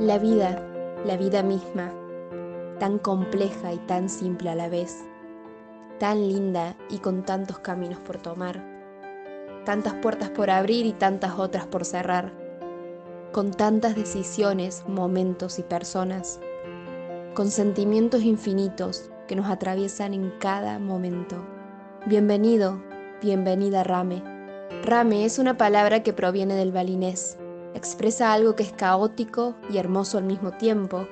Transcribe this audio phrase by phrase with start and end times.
[0.00, 0.64] La vida,
[1.04, 1.92] la vida misma,
[2.78, 5.04] tan compleja y tan simple a la vez,
[5.98, 8.64] tan linda y con tantos caminos por tomar,
[9.64, 12.32] tantas puertas por abrir y tantas otras por cerrar,
[13.32, 16.38] con tantas decisiones, momentos y personas,
[17.34, 21.44] con sentimientos infinitos que nos atraviesan en cada momento.
[22.06, 22.80] Bienvenido,
[23.20, 24.22] bienvenida Rame.
[24.84, 27.36] Rame es una palabra que proviene del balinés.
[27.74, 31.06] Expresa algo que es caótico y hermoso al mismo tiempo,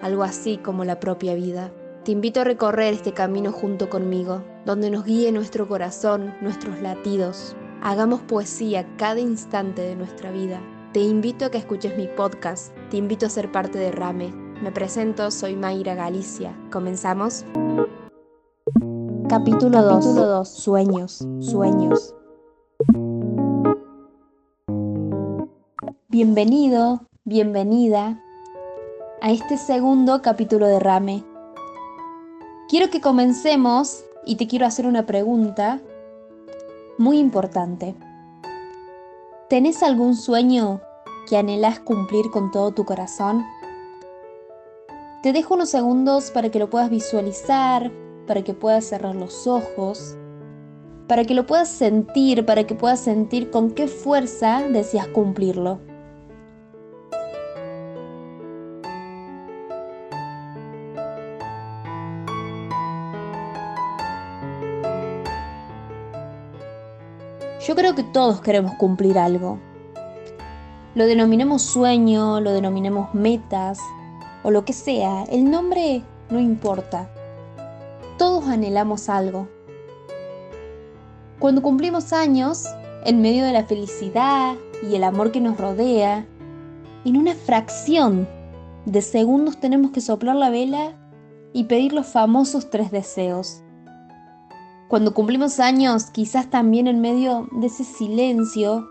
[0.00, 1.72] algo así como la propia vida.
[2.04, 7.56] Te invito a recorrer este camino junto conmigo, donde nos guíe nuestro corazón, nuestros latidos.
[7.82, 10.60] Hagamos poesía cada instante de nuestra vida.
[10.92, 12.74] Te invito a que escuches mi podcast.
[12.90, 14.32] Te invito a ser parte de Rame.
[14.62, 16.56] Me presento, soy Mayra Galicia.
[16.70, 17.44] ¿Comenzamos?
[19.28, 20.48] Capítulo 2.
[20.48, 22.14] Sueños, sueños.
[26.14, 28.22] Bienvenido, bienvenida
[29.20, 31.24] a este segundo capítulo de Rame.
[32.68, 35.80] Quiero que comencemos y te quiero hacer una pregunta
[36.98, 37.96] muy importante.
[39.48, 40.80] ¿Tenés algún sueño
[41.28, 43.44] que anhelas cumplir con todo tu corazón?
[45.24, 47.90] Te dejo unos segundos para que lo puedas visualizar,
[48.28, 50.16] para que puedas cerrar los ojos,
[51.08, 55.80] para que lo puedas sentir, para que puedas sentir con qué fuerza deseas cumplirlo.
[67.66, 69.58] Yo creo que todos queremos cumplir algo.
[70.94, 73.78] Lo denominemos sueño, lo denominemos metas
[74.42, 77.08] o lo que sea, el nombre no importa.
[78.18, 79.48] Todos anhelamos algo.
[81.38, 82.66] Cuando cumplimos años,
[83.06, 86.26] en medio de la felicidad y el amor que nos rodea,
[87.06, 88.28] en una fracción
[88.84, 90.92] de segundos tenemos que soplar la vela
[91.54, 93.63] y pedir los famosos tres deseos.
[94.94, 98.88] Cuando cumplimos años, quizás también en medio de ese silencio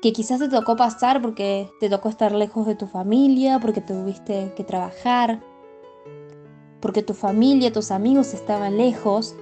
[0.00, 4.54] que quizás te tocó pasar porque te tocó estar lejos de tu familia, porque tuviste
[4.56, 5.44] que trabajar,
[6.80, 9.36] porque tu familia, tus amigos estaban lejos,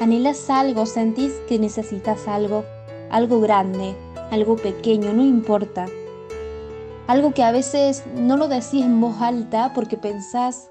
[0.00, 2.64] anhelas algo, sentís que necesitas algo,
[3.12, 3.94] algo grande,
[4.32, 5.86] algo pequeño, no importa.
[7.06, 10.69] Algo que a veces no lo decís en voz alta porque pensás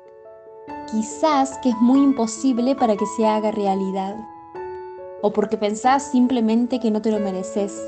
[0.91, 4.15] quizás que es muy imposible para que se haga realidad.
[5.21, 7.79] O porque pensás simplemente que no te lo mereces.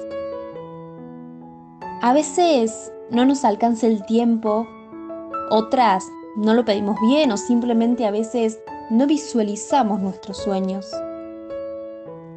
[2.02, 4.68] A veces no nos alcanza el tiempo,
[5.50, 10.90] otras no lo pedimos bien o simplemente a veces no visualizamos nuestros sueños.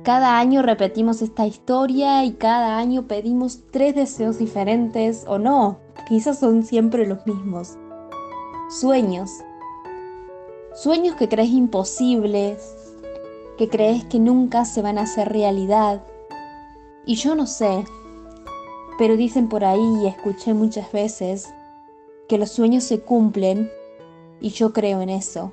[0.02, 6.38] Cada año repetimos esta historia y cada año pedimos tres deseos diferentes o no, quizás
[6.40, 7.78] son siempre los mismos.
[8.68, 9.30] Sueños
[10.74, 12.74] Sueños que crees imposibles,
[13.56, 16.02] que crees que nunca se van a hacer realidad.
[17.06, 17.84] Y yo no sé,
[18.98, 21.54] pero dicen por ahí y escuché muchas veces
[22.28, 23.70] que los sueños se cumplen
[24.40, 25.52] y yo creo en eso.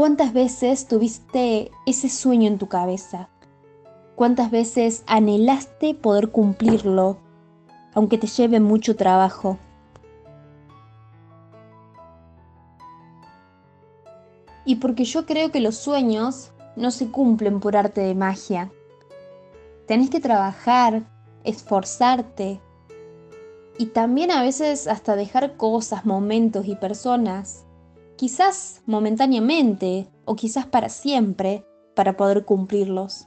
[0.00, 3.28] ¿Cuántas veces tuviste ese sueño en tu cabeza?
[4.16, 7.18] ¿Cuántas veces anhelaste poder cumplirlo,
[7.92, 9.58] aunque te lleve mucho trabajo?
[14.64, 18.72] Y porque yo creo que los sueños no se cumplen por arte de magia.
[19.86, 21.02] Tenés que trabajar,
[21.44, 22.58] esforzarte
[23.76, 27.66] y también a veces hasta dejar cosas, momentos y personas
[28.20, 31.64] quizás momentáneamente o quizás para siempre,
[31.96, 33.26] para poder cumplirlos.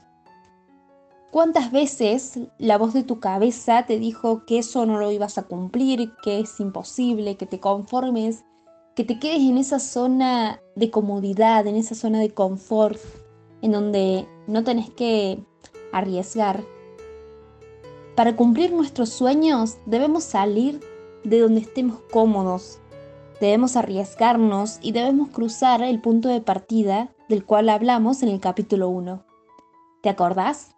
[1.32, 5.42] ¿Cuántas veces la voz de tu cabeza te dijo que eso no lo ibas a
[5.42, 8.44] cumplir, que es imposible, que te conformes,
[8.94, 13.00] que te quedes en esa zona de comodidad, en esa zona de confort,
[13.62, 15.44] en donde no tenés que
[15.92, 16.62] arriesgar?
[18.14, 20.78] Para cumplir nuestros sueños debemos salir
[21.24, 22.78] de donde estemos cómodos,
[23.44, 28.88] Debemos arriesgarnos y debemos cruzar el punto de partida del cual hablamos en el capítulo
[28.88, 29.22] 1.
[30.02, 30.74] ¿Te acordás?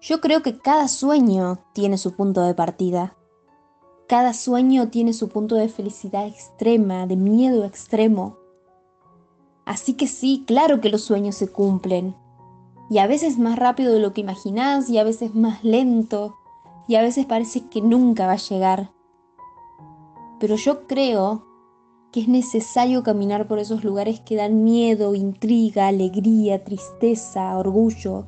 [0.00, 3.16] Yo creo que cada sueño tiene su punto de partida.
[4.08, 8.36] Cada sueño tiene su punto de felicidad extrema, de miedo extremo.
[9.64, 12.16] Así que sí, claro que los sueños se cumplen,
[12.88, 16.36] y a veces más rápido de lo que imaginás y a veces más lento
[16.88, 18.92] y a veces parece que nunca va a llegar.
[20.38, 21.44] Pero yo creo
[22.12, 28.26] que es necesario caminar por esos lugares que dan miedo, intriga, alegría, tristeza, orgullo,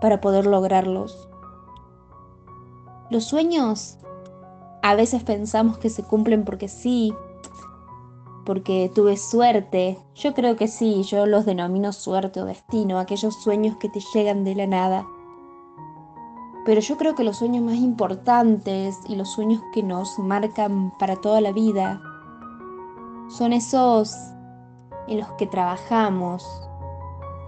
[0.00, 1.28] para poder lograrlos.
[3.10, 3.98] Los sueños
[4.82, 7.14] a veces pensamos que se cumplen porque sí,
[8.48, 9.98] porque tuve suerte.
[10.14, 14.42] Yo creo que sí, yo los denomino suerte o destino, aquellos sueños que te llegan
[14.42, 15.06] de la nada.
[16.64, 21.16] Pero yo creo que los sueños más importantes y los sueños que nos marcan para
[21.16, 22.00] toda la vida
[23.28, 24.14] son esos
[25.08, 26.42] en los que trabajamos,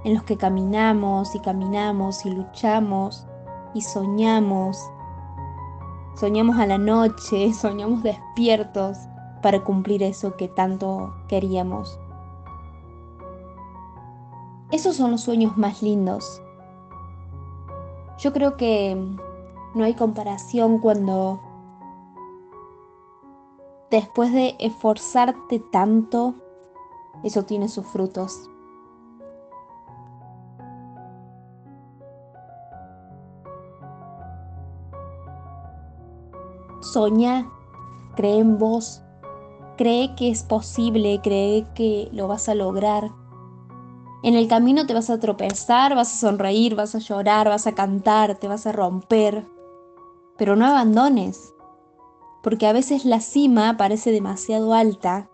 [0.05, 3.27] en los que caminamos y caminamos y luchamos
[3.73, 4.79] y soñamos.
[6.15, 8.99] Soñamos a la noche, soñamos despiertos
[9.43, 11.99] para cumplir eso que tanto queríamos.
[14.71, 16.41] Esos son los sueños más lindos.
[18.19, 18.97] Yo creo que
[19.75, 21.41] no hay comparación cuando
[23.91, 26.35] después de esforzarte tanto,
[27.25, 28.49] eso tiene sus frutos.
[36.81, 37.51] Soña,
[38.17, 39.03] cree en vos,
[39.81, 43.13] cree que es posible, cree que lo vas a lograr.
[44.23, 47.75] En el camino te vas a tropezar, vas a sonreír, vas a llorar, vas a
[47.75, 49.47] cantar, te vas a romper.
[50.37, 51.55] Pero no abandones
[52.43, 55.31] porque a veces la cima parece demasiado alta,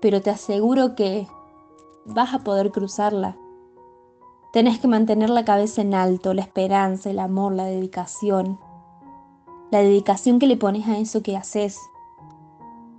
[0.00, 1.28] pero te aseguro que
[2.06, 3.36] vas a poder cruzarla.
[4.54, 8.58] Tenés que mantener la cabeza en alto, la esperanza, el amor, la dedicación.
[9.70, 11.78] La dedicación que le pones a eso que haces.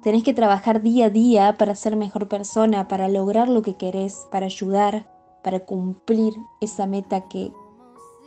[0.03, 4.27] Tenés que trabajar día a día para ser mejor persona, para lograr lo que querés,
[4.31, 5.07] para ayudar,
[5.43, 7.51] para cumplir esa meta que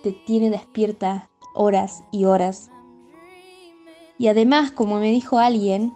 [0.03, 2.71] te tiene despierta horas y horas
[4.19, 5.93] y además, como me dijo alguien,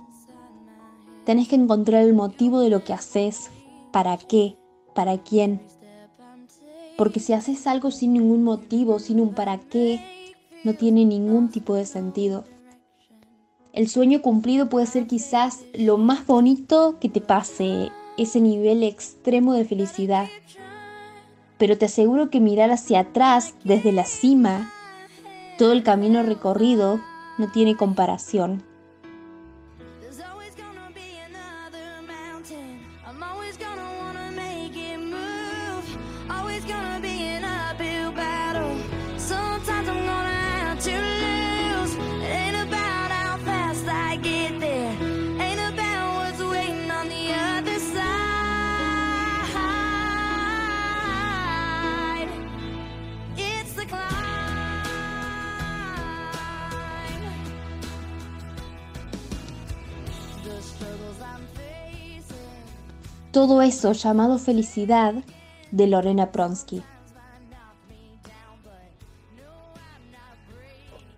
[1.25, 3.51] tenés que encontrar el motivo de lo que haces,
[3.93, 4.57] para qué,
[4.95, 5.63] para quién.
[6.99, 10.01] Porque si haces algo sin ningún motivo, sin un para qué,
[10.65, 12.45] no tiene ningún tipo de sentido.
[13.73, 19.55] El sueño cumplido puede ser quizás lo más bonito que te pase, ese nivel extremo
[19.55, 20.27] de felicidad.
[21.57, 24.73] Pero te aseguro que mirar hacia atrás, desde la cima,
[25.57, 27.01] todo el camino recorrido,
[27.39, 28.65] no tiene comparación.
[63.33, 65.15] Todo eso llamado felicidad
[65.71, 66.83] de Lorena Pronsky.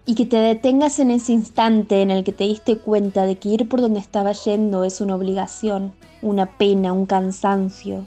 [0.05, 3.50] Y que te detengas en ese instante en el que te diste cuenta de que
[3.50, 8.05] ir por donde estaba yendo es una obligación, una pena, un cansancio,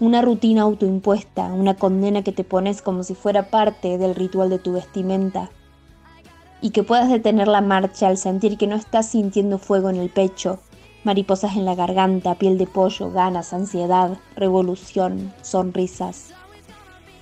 [0.00, 4.58] una rutina autoimpuesta, una condena que te pones como si fuera parte del ritual de
[4.58, 5.50] tu vestimenta.
[6.60, 10.10] Y que puedas detener la marcha al sentir que no estás sintiendo fuego en el
[10.10, 10.58] pecho,
[11.04, 16.32] mariposas en la garganta, piel de pollo, ganas, ansiedad, revolución, sonrisas.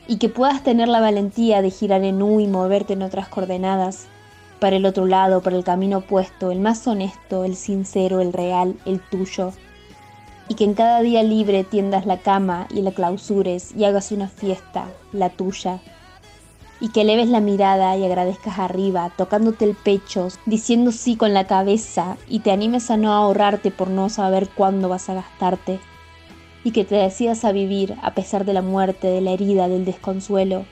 [0.07, 4.07] Y que puedas tener la valentía de girar en U y moverte en otras coordenadas,
[4.59, 8.77] para el otro lado, para el camino opuesto, el más honesto, el sincero, el real,
[8.87, 9.53] el tuyo.
[10.49, 14.29] Y que en cada día libre tiendas la cama y la clausures y hagas una
[14.29, 15.81] fiesta, la tuya,
[16.81, 21.47] y que leves la mirada y agradezcas arriba, tocándote el pecho, diciendo sí con la
[21.47, 25.81] cabeza y te animes a no ahorrarte por no saber cuándo vas a gastarte,
[26.65, 29.85] y que te decidas a vivir a pesar de la muerte, de la herida, del
[29.85, 30.65] desconsuelo,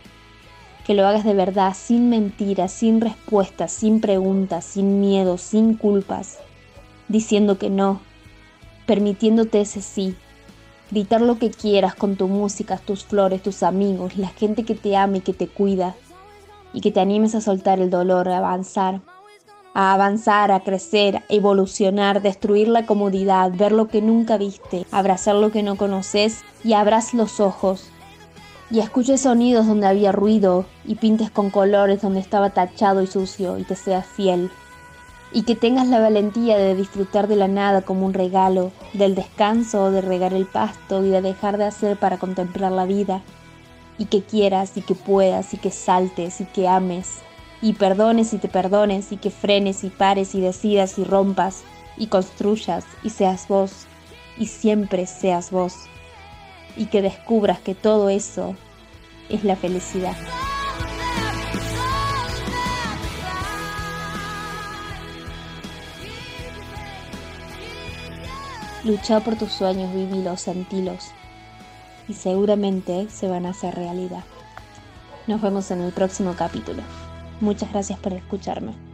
[0.86, 6.38] que lo hagas de verdad, sin mentiras, sin respuestas, sin preguntas, sin miedo, sin culpas,
[7.08, 8.00] diciendo que no,
[8.86, 10.14] permitiéndote ese sí,
[10.90, 14.96] gritar lo que quieras con tu música, tus flores, tus amigos, la gente que te
[14.96, 15.94] ama y que te cuida,
[16.72, 19.00] y que te animes a soltar el dolor, a avanzar,
[19.74, 25.34] a avanzar, a crecer, a evolucionar, destruir la comodidad, ver lo que nunca viste, abrazar
[25.36, 27.90] lo que no conoces y abras los ojos.
[28.70, 33.58] Y escuches sonidos donde había ruido y pintes con colores donde estaba tachado y sucio
[33.58, 34.50] y te seas fiel
[35.32, 39.90] y que tengas la valentía de disfrutar de la nada como un regalo, del descanso,
[39.90, 43.22] de regar el pasto y de dejar de hacer para contemplar la vida,
[43.98, 47.20] y que quieras y que puedas y que saltes y que ames
[47.62, 51.62] Y perdones y te perdones y que frenes y pares y decidas y rompas
[51.96, 53.86] y construyas y seas vos
[54.36, 55.74] y siempre seas vos.
[56.76, 58.54] Y que descubras que todo eso
[59.30, 60.14] es la felicidad.
[68.86, 71.10] Lucha por tus sueños, vivilos, sentilos
[72.06, 74.22] y seguramente se van a hacer realidad.
[75.26, 76.84] Nos vemos en el próximo capítulo.
[77.40, 78.85] Muchas gracias por escucharme.